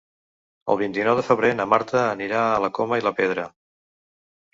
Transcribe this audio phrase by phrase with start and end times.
[0.73, 3.45] El vint-i-nou de febrer na Marta anirà a la Coma i la Pedra.